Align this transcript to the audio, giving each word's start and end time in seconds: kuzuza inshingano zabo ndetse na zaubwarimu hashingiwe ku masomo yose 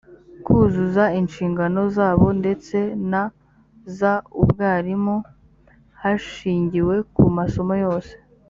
kuzuza 0.45 1.03
inshingano 1.19 1.81
zabo 1.95 2.27
ndetse 2.39 2.77
na 3.11 3.23
zaubwarimu 3.97 5.15
hashingiwe 6.01 6.95
ku 7.13 7.23
masomo 7.37 7.73
yose 7.85 8.13